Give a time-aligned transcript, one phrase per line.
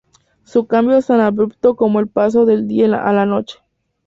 [0.45, 3.59] Su cambio es tan abrupto como el paso del día a la noche.